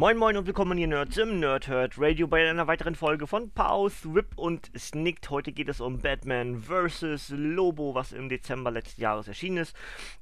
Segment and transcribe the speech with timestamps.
[0.00, 4.14] Moin Moin und willkommen hier Nerds im Nerdhurt Radio bei einer weiteren Folge von Pause,
[4.14, 5.28] Whip und Snicked.
[5.28, 7.34] Heute geht es um Batman vs.
[7.36, 9.76] Lobo, was im Dezember letzten Jahres erschienen ist.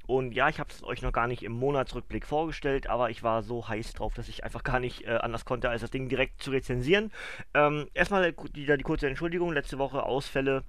[0.09, 3.45] Und ja, ich habe es euch noch gar nicht im Monatsrückblick vorgestellt, aber ich war
[3.45, 6.43] so heiß drauf, dass ich einfach gar nicht äh, anders konnte, als das Ding direkt
[6.43, 7.13] zu rezensieren.
[7.55, 10.65] Ähm, erstmal wieder die kurze Entschuldigung, letzte Woche Ausfälle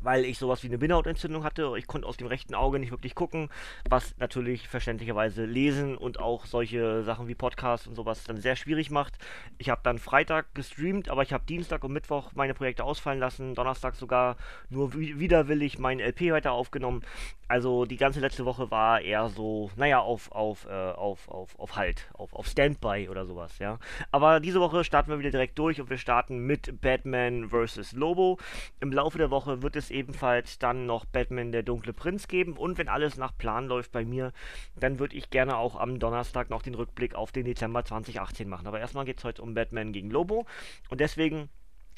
[0.00, 1.72] weil ich sowas wie eine Bindehautentzündung hatte.
[1.76, 3.48] Ich konnte aus dem rechten Auge nicht wirklich gucken,
[3.88, 8.90] was natürlich verständlicherweise Lesen und auch solche Sachen wie Podcasts und sowas dann sehr schwierig
[8.90, 9.18] macht.
[9.58, 13.54] Ich habe dann Freitag gestreamt, aber ich habe Dienstag und Mittwoch meine Projekte ausfallen lassen,
[13.54, 14.36] Donnerstag sogar
[14.68, 17.02] nur widerwillig mein LP weiter aufgenommen.
[17.48, 21.76] Also die ganze letzte Woche war eher so, naja, auf, auf, äh, auf, auf, auf
[21.76, 23.78] Halt, auf, auf Standby oder sowas, ja.
[24.10, 27.92] Aber diese Woche starten wir wieder direkt durch und wir starten mit Batman vs.
[27.92, 28.38] Lobo.
[28.80, 32.56] Im Laufe der Woche wird es ebenfalls dann noch Batman der dunkle Prinz geben.
[32.56, 34.32] Und wenn alles nach Plan läuft bei mir,
[34.76, 38.66] dann würde ich gerne auch am Donnerstag noch den Rückblick auf den Dezember 2018 machen.
[38.66, 40.46] Aber erstmal geht es heute um Batman gegen Lobo.
[40.88, 41.48] Und deswegen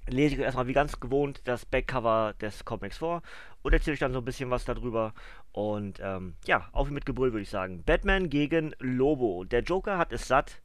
[0.08, 3.22] lese ich erstmal wie ganz gewohnt das Backcover des Comics vor
[3.62, 5.14] und erzähle euch dann so ein bisschen was darüber.
[5.52, 7.82] Und ähm, ja, auf mit Gebrüll würde ich sagen.
[7.84, 9.44] Batman gegen Lobo.
[9.44, 10.60] Der Joker hat es satt,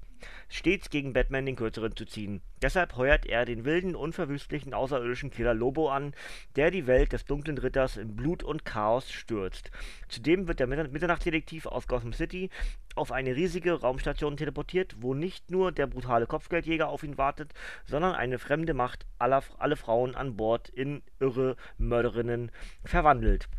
[0.50, 2.42] stets gegen Batman den Kürzeren zu ziehen.
[2.62, 6.14] Deshalb heuert er den wilden, unverwüstlichen außerirdischen Killer Lobo an,
[6.56, 9.72] der die Welt des dunklen Ritters in Blut und Chaos stürzt.
[10.08, 12.50] Zudem wird der Mitternachtsdetektiv aus Gotham City
[12.96, 17.54] auf eine riesige Raumstation teleportiert, wo nicht nur der brutale Kopfgeldjäger auf ihn wartet,
[17.86, 22.52] sondern eine fremde Macht aller, alle Frauen an Bord in irre Mörderinnen
[22.84, 23.50] verwandelt.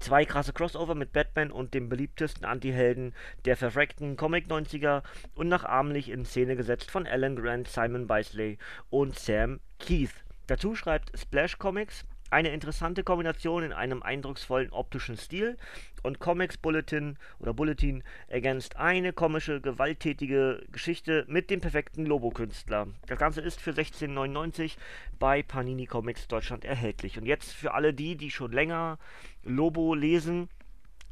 [0.00, 5.02] Zwei krasse Crossover mit Batman und dem beliebtesten Antihelden der verwreckten Comic-90er
[5.34, 8.56] und nachahmlich in Szene gesetzt von Alan Grant, Simon Beisley
[8.88, 10.24] und Sam Keith.
[10.46, 15.56] Dazu schreibt Splash Comics eine interessante Kombination in einem eindrucksvollen optischen Stil
[16.02, 22.88] und Comics Bulletin oder Bulletin ergänzt eine komische, gewalttätige Geschichte mit dem perfekten Lobo-Künstler.
[23.06, 24.76] Das Ganze ist für 16,99
[25.18, 27.18] bei Panini Comics Deutschland erhältlich.
[27.18, 28.98] Und jetzt für alle die, die schon länger
[29.44, 30.48] Lobo lesen,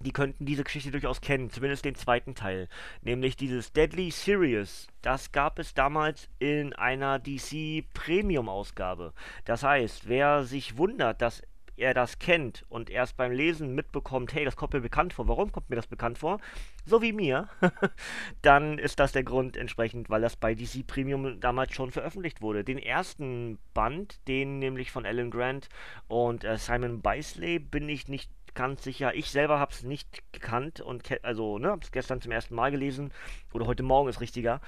[0.01, 2.69] die könnten diese Geschichte durchaus kennen, zumindest den zweiten Teil.
[3.03, 4.89] Nämlich dieses Deadly Serious.
[5.03, 9.13] Das gab es damals in einer DC Premium Ausgabe.
[9.45, 11.43] Das heißt, wer sich wundert, dass
[11.79, 15.53] er das kennt und erst beim Lesen mitbekommt, hey, das kommt mir bekannt vor, warum
[15.53, 16.41] kommt mir das bekannt vor?
[16.85, 17.49] So wie mir,
[18.43, 22.65] dann ist das der Grund entsprechend, weil das bei DC Premium damals schon veröffentlicht wurde.
[22.65, 25.69] Den ersten Band, den nämlich von Alan Grant
[26.09, 29.15] und äh, Simon Beisley, bin ich nicht ganz sicher.
[29.15, 32.73] Ich selber habe es nicht gekannt und also ne, habe es gestern zum ersten Mal
[32.73, 33.13] gelesen
[33.53, 34.61] oder heute Morgen ist richtiger.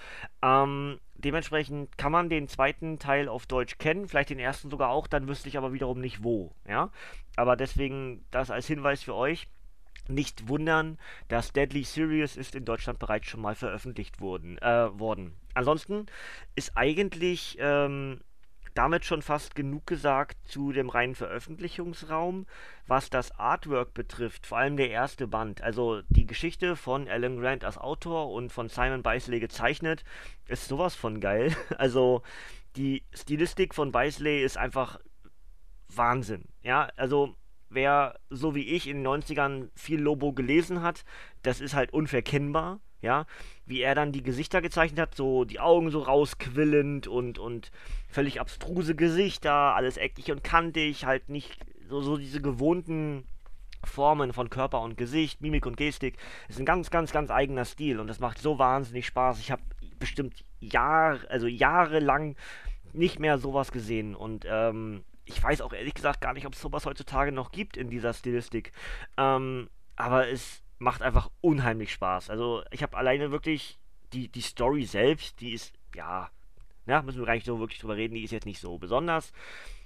[0.42, 5.08] Ähm, dementsprechend kann man den zweiten Teil auf Deutsch kennen, vielleicht den ersten sogar auch,
[5.08, 6.52] dann wüsste ich aber wiederum nicht wo.
[6.68, 6.92] Ja,
[7.34, 9.48] aber deswegen das als Hinweis für euch.
[10.06, 14.56] Nicht wundern, dass Deadly Serious ist in Deutschland bereits schon mal veröffentlicht worden.
[14.58, 15.34] Äh, worden.
[15.54, 16.06] Ansonsten
[16.54, 18.20] ist eigentlich ähm,
[18.80, 22.46] damit schon fast genug gesagt zu dem reinen Veröffentlichungsraum,
[22.86, 25.60] was das Artwork betrifft, vor allem der erste Band.
[25.60, 30.02] Also die Geschichte von Alan Grant als Autor und von Simon Beisley gezeichnet,
[30.48, 31.54] ist sowas von geil.
[31.76, 32.22] Also
[32.74, 34.98] die Stilistik von Beisley ist einfach
[35.88, 36.46] Wahnsinn.
[36.62, 37.36] Ja, also
[37.68, 41.04] wer so wie ich in den 90ern viel Lobo gelesen hat,
[41.42, 43.26] das ist halt unverkennbar ja,
[43.66, 47.70] wie er dann die Gesichter gezeichnet hat, so die Augen so rausquillend und, und
[48.08, 51.58] völlig abstruse Gesichter, alles eckig und kantig, halt nicht
[51.88, 53.24] so, so diese gewohnten
[53.84, 56.18] Formen von Körper und Gesicht, Mimik und Gestik.
[56.48, 59.40] Ist ein ganz, ganz, ganz eigener Stil und das macht so wahnsinnig Spaß.
[59.40, 59.62] Ich habe
[59.98, 62.36] bestimmt Jahre, also jahrelang
[62.92, 66.60] nicht mehr sowas gesehen und ähm, ich weiß auch ehrlich gesagt gar nicht, ob es
[66.60, 68.72] sowas heutzutage noch gibt in dieser Stilistik.
[69.16, 72.30] Ähm, aber es macht einfach unheimlich Spaß.
[72.30, 73.78] Also ich habe alleine wirklich
[74.12, 76.30] die, die Story selbst, die ist, ja,
[76.86, 79.32] ja, müssen wir gar nicht so wirklich drüber reden, die ist jetzt nicht so besonders.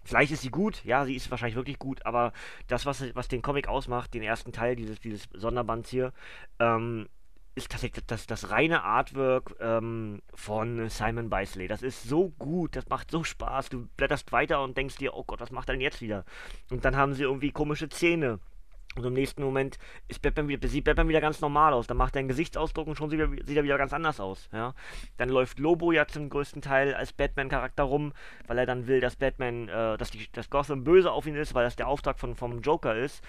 [0.05, 2.33] Vielleicht ist sie gut, ja, sie ist wahrscheinlich wirklich gut, aber
[2.69, 6.13] das, was, was den Comic ausmacht, den ersten Teil dieses, dieses Sonderbands hier,
[6.61, 7.09] ähm,
[7.57, 11.69] ist tatsächlich das, das reine Artwork ähm, von Simon Beisley.
[11.69, 13.69] Das ist so gut, das macht so Spaß.
[13.69, 16.25] Du blätterst weiter und denkst dir, oh Gott, was macht er denn jetzt wieder?
[16.71, 18.41] Und dann haben sie irgendwie komische Zähne
[18.97, 21.87] Und im nächsten Moment ist Batman wieder, sieht Batman wieder ganz normal aus.
[21.87, 24.49] Dann macht er einen Gesichtsausdruck und schon sieht er, sieht er wieder ganz anders aus.
[24.53, 24.75] Ja?
[25.17, 28.13] Dann läuft Lobo ja zum größten Teil als Batman-Charakter rum,
[28.47, 31.55] weil er dann will, dass Batman, äh, dass, die, dass Gotham böse auf ihn ist,
[31.55, 33.23] weil das der Auftrag von, vom Joker ist.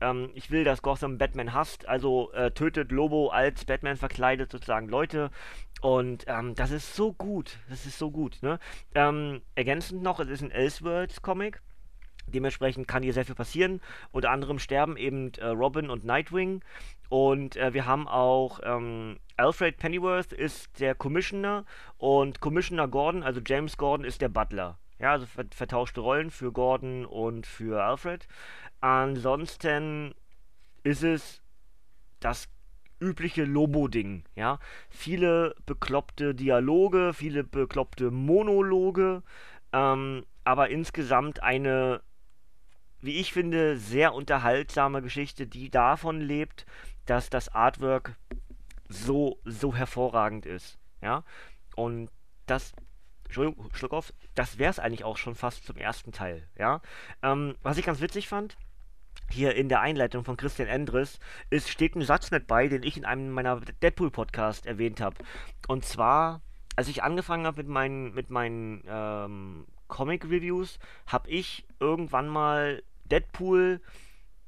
[0.00, 4.88] Ähm, ich will, dass Gotham Batman hasst, also äh, tötet Lobo als Batman verkleidet sozusagen
[4.88, 5.30] Leute.
[5.80, 7.58] Und ähm, das ist so gut.
[7.68, 8.38] Das ist so gut.
[8.42, 8.58] Ne?
[8.94, 11.60] Ähm, ergänzend noch, es ist ein Elseworlds-Comic.
[12.26, 13.80] Dementsprechend kann hier sehr viel passieren.
[14.10, 16.62] Unter anderem sterben eben äh, Robin und Nightwing.
[17.08, 21.64] Und äh, wir haben auch ähm, Alfred Pennyworth ist der Commissioner
[21.98, 24.78] und Commissioner Gordon, also James Gordon, ist der Butler.
[24.98, 28.28] Ja, also vertauschte Rollen für Gordon und für Alfred.
[28.80, 30.14] Ansonsten
[30.84, 31.42] ist es
[32.20, 32.48] das
[33.00, 34.60] übliche Lobo-Ding, ja.
[34.88, 39.22] Viele bekloppte Dialoge, viele bekloppte Monologe,
[39.72, 42.00] ähm, aber insgesamt eine
[43.02, 46.64] wie ich finde, sehr unterhaltsame Geschichte, die davon lebt,
[47.04, 48.16] dass das Artwork
[48.88, 50.78] so, so hervorragend ist.
[51.02, 51.24] Ja.
[51.76, 52.10] Und
[52.46, 52.72] das.
[53.24, 54.12] Entschuldigung, Schluck auf.
[54.34, 56.46] Das wäre es eigentlich auch schon fast zum ersten Teil.
[56.58, 56.82] Ja.
[57.22, 58.56] Ähm, was ich ganz witzig fand,
[59.30, 62.96] hier in der Einleitung von Christian Endres ist, steht ein Satz mit bei, den ich
[62.96, 65.16] in einem meiner Deadpool-Podcast erwähnt habe.
[65.66, 66.42] Und zwar,
[66.76, 72.82] als ich angefangen habe mit meinen, mit meinen ähm, Comic-Reviews, habe ich irgendwann mal
[73.12, 73.80] Deadpool,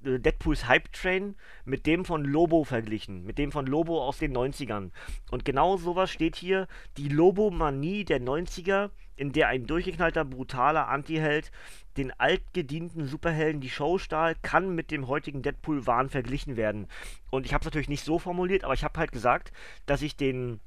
[0.04, 4.36] äh, Deadpools Hype Train mit dem von Lobo verglichen, mit dem von Lobo aus den
[4.36, 4.90] 90ern.
[5.30, 6.66] Und genau sowas steht hier,
[6.96, 11.52] die Lobo-Manie der 90er, in der ein durchgeknallter, brutaler Anti-Held
[11.96, 16.88] den altgedienten Superhelden die Show stahl, kann mit dem heutigen Deadpool-Wahn verglichen werden.
[17.30, 19.52] Und ich habe es natürlich nicht so formuliert, aber ich habe halt gesagt,
[19.86, 20.60] dass ich den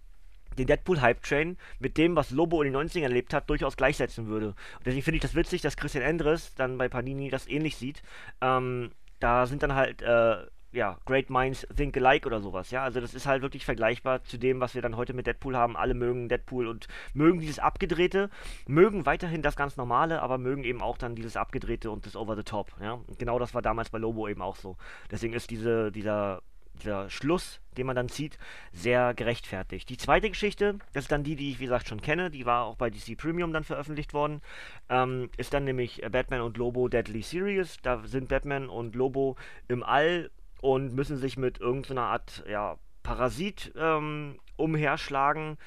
[0.57, 4.47] den Deadpool-Hype-Train mit dem, was Lobo in den 90ern erlebt hat, durchaus gleichsetzen würde.
[4.47, 8.01] Und deswegen finde ich das witzig, dass Christian Endres dann bei Panini das ähnlich sieht.
[8.41, 10.37] Ähm, da sind dann halt, äh,
[10.71, 12.83] ja, Great Minds Think Alike oder sowas, ja.
[12.83, 15.77] Also das ist halt wirklich vergleichbar zu dem, was wir dann heute mit Deadpool haben.
[15.77, 18.29] Alle mögen Deadpool und mögen dieses Abgedrehte,
[18.67, 22.35] mögen weiterhin das ganz Normale, aber mögen eben auch dann dieses Abgedrehte und das Over
[22.35, 22.93] the Top, ja.
[22.93, 24.77] Und genau das war damals bei Lobo eben auch so.
[25.09, 26.41] Deswegen ist diese, dieser
[26.77, 28.37] dieser Schluss, den man dann zieht,
[28.73, 29.89] sehr gerechtfertigt.
[29.89, 32.65] Die zweite Geschichte, das ist dann die, die ich wie gesagt schon kenne, die war
[32.65, 34.41] auch bei DC Premium dann veröffentlicht worden,
[34.89, 37.77] ähm, ist dann nämlich Batman und Lobo Deadly Serious.
[37.81, 39.35] Da sind Batman und Lobo
[39.67, 40.29] im All
[40.61, 45.57] und müssen sich mit irgendeiner Art ja, Parasit ähm, umherschlagen,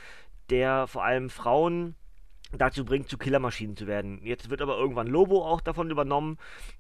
[0.51, 1.95] der vor allem Frauen
[2.53, 4.21] dazu bringt, zu Killermaschinen zu werden.
[4.25, 6.39] Jetzt wird aber irgendwann Lobo auch davon übernommen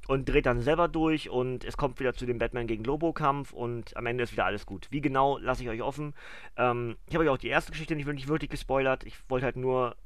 [0.08, 3.96] und dreht dann selber durch und es kommt wieder zu dem Batman gegen Lobo-Kampf und
[3.96, 4.88] am Ende ist wieder alles gut.
[4.90, 6.14] Wie genau, lasse ich euch offen.
[6.56, 9.05] Ähm, ich habe euch auch die erste Geschichte nicht wirklich, wirklich gespoilert.
[9.05, 9.96] Ich wollte halt nur,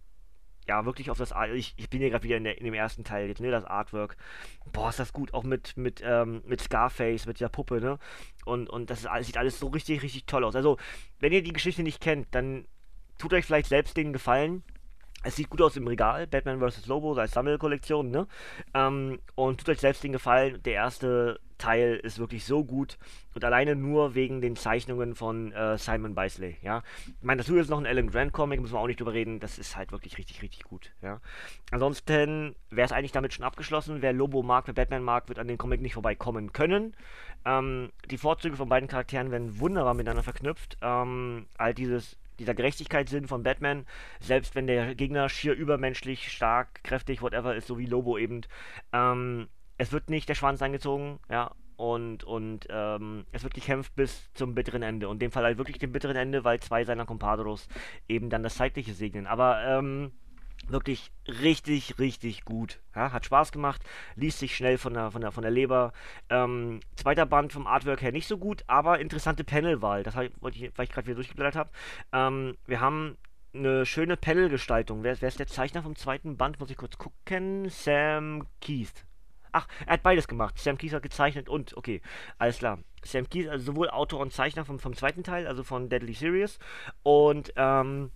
[0.68, 1.50] ja, wirklich auf das Art.
[1.50, 3.64] Ich, ich bin hier gerade wieder in, der, in, dem ersten Teil jetzt, ne, das
[3.64, 4.16] Artwork.
[4.72, 7.98] Boah, ist das gut, auch mit, mit, ähm, mit Scarface, mit der Puppe, ne?
[8.44, 10.56] Und, und das alles, sieht alles so richtig, richtig toll aus.
[10.56, 10.78] Also,
[11.20, 12.66] wenn ihr die Geschichte nicht kennt, dann
[13.18, 14.62] tut euch vielleicht selbst den Gefallen
[15.24, 16.86] es sieht gut aus im Regal, Batman vs.
[16.86, 18.26] Lobo als Sammelkollektion, ne?
[18.74, 22.98] Ähm, und tut euch selbst den Gefallen, der erste Teil ist wirklich so gut
[23.34, 26.82] und alleine nur wegen den Zeichnungen von äh, Simon Beisley, ja.
[27.06, 29.40] Ich meine, dazu ist noch ein Alan Grant Comic, müssen wir auch nicht drüber reden,
[29.40, 31.20] das ist halt wirklich richtig, richtig gut, ja.
[31.70, 35.48] Ansonsten wäre es eigentlich damit schon abgeschlossen, wer Lobo mag, wer Batman mag, wird an
[35.48, 36.94] den Comic nicht vorbeikommen können.
[37.46, 40.78] Ähm, die Vorzüge von beiden Charakteren werden wunderbar miteinander verknüpft.
[40.82, 43.86] Ähm, all dieses dieser Gerechtigkeitssinn von Batman,
[44.20, 48.42] selbst wenn der Gegner schier übermenschlich, stark, kräftig, whatever ist, so wie Lobo eben,
[48.92, 49.48] ähm,
[49.78, 54.54] es wird nicht der Schwanz eingezogen, ja, und, und ähm, es wird gekämpft bis zum
[54.54, 55.08] bitteren Ende.
[55.08, 57.68] Und in dem Fall halt wirklich dem bitteren Ende, weil zwei seiner Compadros
[58.08, 59.26] eben dann das Zeitliche segnen.
[59.26, 60.12] Aber ähm,
[60.70, 62.80] wirklich richtig, richtig gut.
[62.94, 63.82] Ja, hat Spaß gemacht,
[64.14, 65.92] liest sich schnell von der, von der, von der Leber.
[66.30, 70.02] Ähm, zweiter Band vom Artwork her nicht so gut, aber interessante Panelwahl.
[70.02, 71.70] Das wollte ich, weil ich gerade wieder durchgeblättert habe.
[72.12, 73.16] Ähm, wir haben
[73.54, 75.02] eine schöne Panelgestaltung.
[75.02, 76.58] Wer, wer ist der Zeichner vom zweiten Band?
[76.60, 77.68] Muss ich kurz gucken.
[77.68, 79.04] Sam Keith.
[79.52, 80.58] Ach, er hat beides gemacht.
[80.58, 82.02] Sam Keith hat gezeichnet und, okay,
[82.38, 82.80] alles klar.
[83.04, 86.58] Sam Keith, also sowohl Autor und Zeichner vom, vom zweiten Teil, also von Deadly Serious.
[87.04, 88.10] Und, ähm,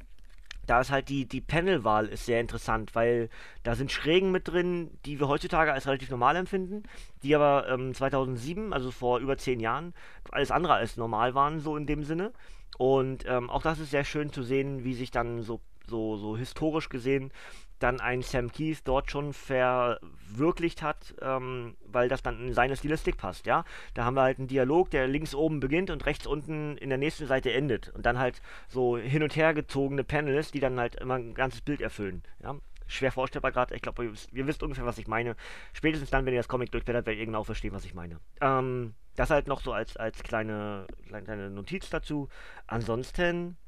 [0.69, 3.31] da ist halt die, die Panelwahl ist sehr interessant, weil
[3.63, 6.83] da sind Schrägen mit drin, die wir heutzutage als relativ normal empfinden,
[7.23, 9.95] die aber ähm, 2007, also vor über zehn Jahren,
[10.31, 12.33] alles andere als normal waren, so in dem Sinne.
[12.77, 16.37] Und ähm, auch das ist sehr schön zu sehen, wie sich dann so, so, so
[16.37, 17.33] historisch gesehen
[17.79, 23.17] dann ein Sam Keith dort schon verwirklicht hat, ähm, weil das dann in seine Stilistik
[23.17, 23.65] passt, ja.
[23.95, 26.99] Da haben wir halt einen Dialog, der links oben beginnt und rechts unten in der
[26.99, 27.89] nächsten Seite endet.
[27.91, 31.61] Und dann halt so hin und her gezogene Panels, die dann halt immer ein ganzes
[31.61, 32.57] Bild erfüllen, ja.
[32.91, 35.37] Schwer vorstellbar gerade, ich glaube, ihr, ihr, wisst ungefähr, was ich meine.
[35.75, 38.19] Spätestens dann, wenn ihr das Comic durchblättert, werdet ihr genau verstehen, was ich meine.
[38.41, 42.31] Ähm, Das halt noch so als, als kleine, kleine Notiz dazu.
[42.67, 43.59] Ansonsten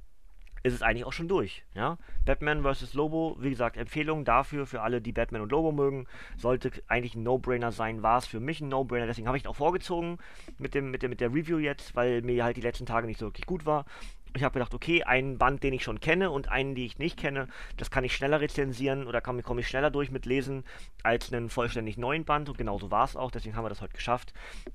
[0.62, 1.64] ist es eigentlich auch schon durch.
[1.74, 1.98] Ja?
[2.24, 2.94] Batman vs.
[2.94, 6.06] Lobo, wie gesagt, Empfehlung dafür für alle, die Batman und Lobo mögen.
[6.36, 9.06] Sollte eigentlich ein No-Brainer sein, war es für mich ein No-Brainer.
[9.06, 10.18] Deswegen habe ich ihn auch vorgezogen
[10.58, 13.18] mit, dem, mit, dem, mit der Review jetzt, weil mir halt die letzten Tage nicht
[13.18, 13.86] so wirklich gut war.
[14.34, 17.18] Ich habe gedacht, okay, einen Band, den ich schon kenne und einen, den ich nicht
[17.18, 20.64] kenne, das kann ich schneller rezensieren oder komme komm ich schneller durch mit Lesen
[21.02, 22.49] als einen vollständig neuen Band.
[22.49, 24.32] Und genauso war es auch, deswegen haben wir das heute geschafft.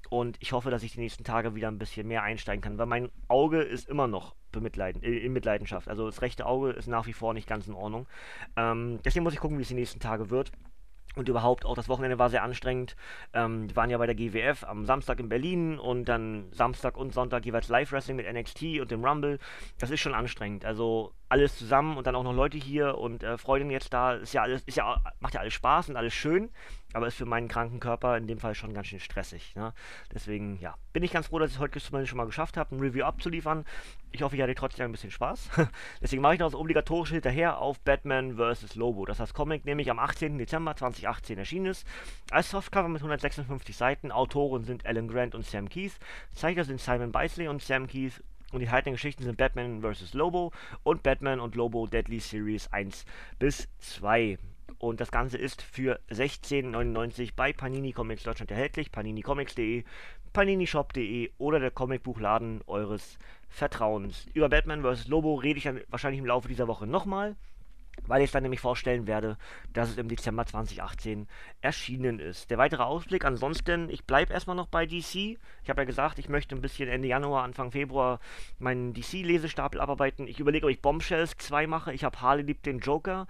[0.09, 2.85] Und ich hoffe, dass ich die nächsten Tage wieder ein bisschen mehr einsteigen kann, weil
[2.85, 5.87] mein Auge ist immer noch bemitleiden, äh, in Mitleidenschaft.
[5.87, 8.07] Also das rechte Auge ist nach wie vor nicht ganz in Ordnung.
[8.55, 10.51] Ähm, deswegen muss ich gucken, wie es die nächsten Tage wird.
[11.15, 12.95] Und überhaupt auch das Wochenende war sehr anstrengend.
[13.33, 17.13] Ähm, wir waren ja bei der GWF am Samstag in Berlin und dann Samstag und
[17.13, 19.39] Sonntag jeweils Live-Wrestling mit NXT und dem Rumble.
[19.79, 20.65] Das ist schon anstrengend.
[20.65, 24.13] Also alles zusammen und dann auch noch Leute hier und äh, Freundin jetzt da.
[24.13, 26.49] Ist ja alles, ist ja, macht ja alles Spaß und alles schön
[26.95, 29.53] aber ist für meinen kranken Körper in dem Fall schon ganz schön stressig.
[29.55, 29.73] Ne?
[30.13, 32.73] Deswegen, ja, bin ich ganz froh, dass ich es heute zumindest schon mal geschafft habe,
[32.73, 33.65] ein Review abzuliefern.
[34.13, 35.49] Ich hoffe, ich hatte trotzdem ein bisschen Spaß.
[36.01, 38.75] Deswegen mache ich noch das obligatorische hinterher auf Batman vs.
[38.75, 39.05] Lobo.
[39.05, 40.37] Das heißt Comic nämlich am 18.
[40.37, 41.85] Dezember 2018 erschienen ist.
[42.31, 44.13] Als Softcover mit 156 Seiten.
[44.13, 45.99] Autoren sind Alan Grant und Sam Keith.
[46.33, 48.23] Zeichner sind Simon Beisley und Sam Keith.
[48.55, 50.13] Und die haltenden Geschichten sind Batman vs.
[50.13, 53.03] Lobo und Batman und Lobo Deadly Series 1
[53.37, 54.37] bis 2.
[54.77, 58.93] Und das Ganze ist für 16,99 bei Panini Comics Deutschland erhältlich.
[58.93, 59.83] paninicomics.de,
[60.31, 63.17] paninishop.de oder der Comicbuchladen eures
[63.49, 64.25] Vertrauens.
[64.33, 65.09] Über Batman vs.
[65.09, 67.35] Lobo rede ich dann wahrscheinlich im Laufe dieser Woche nochmal
[68.07, 69.37] weil ich dann nämlich vorstellen werde,
[69.73, 71.27] dass es im Dezember 2018
[71.61, 72.49] erschienen ist.
[72.49, 75.15] Der weitere Ausblick ansonsten, ich bleibe erstmal noch bei DC.
[75.15, 78.19] Ich habe ja gesagt, ich möchte ein bisschen Ende Januar, Anfang Februar
[78.59, 80.27] meinen DC-Lesestapel abarbeiten.
[80.27, 81.93] Ich überlege, ob ich Bombshells 2 mache.
[81.93, 83.27] Ich habe Harley liebt den Joker.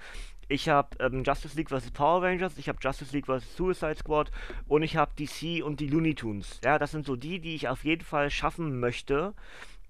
[0.47, 1.89] Ich habe ähm, Justice League vs.
[1.91, 3.55] Power Rangers, ich habe Justice League vs.
[3.55, 4.29] Suicide Squad
[4.67, 6.61] und ich habe DC und die Looney Tunes.
[6.63, 9.33] Ja, das sind so die, die ich auf jeden Fall schaffen möchte.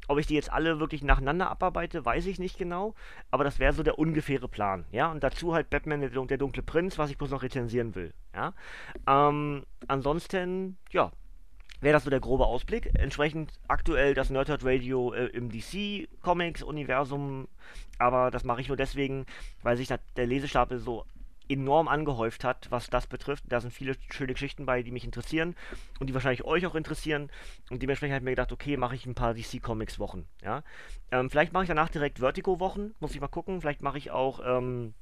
[0.08, 2.94] Ob ich die jetzt alle wirklich nacheinander abarbeite, weiß ich nicht genau.
[3.32, 4.86] Aber das wäre so der ungefähre Plan.
[4.92, 8.14] Ja, und dazu halt Batman, der, der dunkle Prinz, was ich bloß noch rezensieren will.
[8.34, 8.54] Ja,
[9.08, 11.12] ähm, ansonsten, ja,
[11.82, 12.92] wäre das so der grobe Ausblick.
[12.96, 17.48] Entsprechend aktuell das Nerdhurt Radio äh, im DC Comics Universum,
[17.98, 19.26] aber das mache ich nur deswegen,
[19.62, 21.06] weil sich der Lesestapel so
[21.50, 23.44] enorm angehäuft hat, was das betrifft.
[23.48, 25.56] Da sind viele schöne Geschichten bei, die mich interessieren
[26.00, 27.30] und die wahrscheinlich euch auch interessieren.
[27.70, 30.26] Und dementsprechend habe ich mir gedacht, okay, mache ich ein paar DC Comics Wochen.
[30.44, 30.64] Ja?
[31.12, 33.62] Ähm, vielleicht mache ich danach direkt Vertigo Wochen, muss ich mal gucken.
[33.62, 34.94] Vielleicht mache ich auch ähm,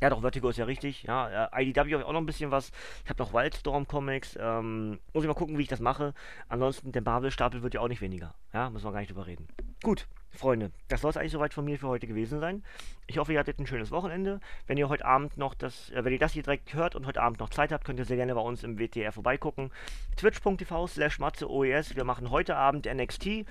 [0.00, 1.02] ja, doch, Vertigo ist ja richtig.
[1.02, 2.70] Ja, äh, IDW habe ich auch noch ein bisschen was.
[3.04, 4.36] Ich habe noch Wildstorm Comics.
[4.40, 6.14] Ähm, muss ich mal gucken, wie ich das mache.
[6.48, 8.34] Ansonsten, der Marvel-Stapel wird ja auch nicht weniger.
[8.52, 9.48] Ja, müssen wir gar nicht drüber reden.
[9.82, 12.62] Gut, Freunde, das soll es eigentlich soweit von mir für heute gewesen sein.
[13.06, 14.40] Ich hoffe, ihr hattet ein schönes Wochenende.
[14.66, 17.20] Wenn ihr heute Abend noch das, äh, wenn ihr das hier direkt hört und heute
[17.20, 19.70] Abend noch Zeit habt, könnt ihr sehr gerne bei uns im WTR vorbeigucken.
[20.16, 21.96] Twitch.tv slash matzeoes.
[21.96, 23.44] Wir machen heute Abend NXT,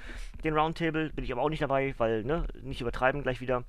[0.43, 1.11] den Roundtable.
[1.11, 3.65] Bin ich aber auch nicht dabei, weil, ne, nicht übertreiben gleich wieder.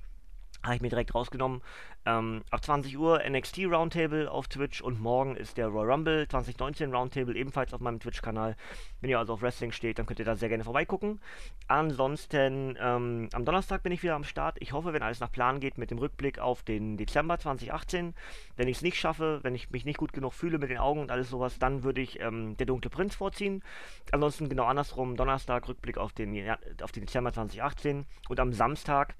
[0.63, 1.61] Habe ich mir direkt rausgenommen.
[2.05, 6.93] Ähm, ab 20 Uhr NXT Roundtable auf Twitch und morgen ist der Royal Rumble 2019
[6.93, 8.55] Roundtable ebenfalls auf meinem Twitch-Kanal.
[9.01, 11.19] Wenn ihr also auf Wrestling steht, dann könnt ihr da sehr gerne vorbeigucken.
[11.67, 14.57] Ansonsten ähm, am Donnerstag bin ich wieder am Start.
[14.59, 18.13] Ich hoffe, wenn alles nach Plan geht, mit dem Rückblick auf den Dezember 2018.
[18.55, 21.01] Wenn ich es nicht schaffe, wenn ich mich nicht gut genug fühle mit den Augen
[21.01, 23.63] und alles sowas, dann würde ich ähm, der Dunkle Prinz vorziehen.
[24.11, 26.35] Ansonsten genau andersrum, Donnerstag Rückblick auf den,
[26.81, 29.15] auf den Dezember 2018 und am Samstag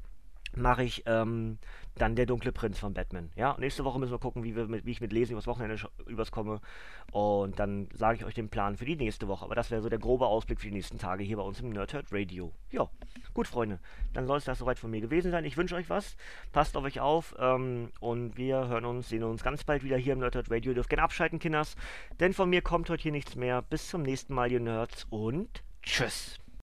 [0.56, 1.58] mache ich ähm,
[1.96, 3.30] dann der dunkle Prinz von Batman.
[3.36, 5.78] Ja, nächste Woche müssen wir gucken, wie, wir mit, wie ich mit Lesen übers Wochenende
[6.08, 6.62] übers komme.
[7.12, 9.46] Und dann sage ich euch den Plan für die nächste Woche.
[9.46, 11.70] Aber das wäre so der grobe Ausblick für die nächsten Tage hier bei uns im
[11.70, 12.52] Nerdhurt Radio.
[12.72, 12.90] Ja,
[13.34, 13.80] gut, Freunde.
[14.14, 15.46] Dann soll es das soweit von mir gewesen sein.
[15.46, 16.16] Ich wünsche euch was.
[16.52, 17.36] Passt auf euch auf.
[17.38, 20.72] Ähm, und wir hören uns, sehen uns ganz bald wieder hier im Nerdhurt Radio.
[20.72, 21.76] Ihr dürft gerne abschalten, Kinders.
[22.20, 23.62] Denn von mir kommt heute hier nichts mehr.
[23.62, 25.06] Bis zum nächsten Mal, ihr Nerds.
[25.10, 26.41] Und tschüss.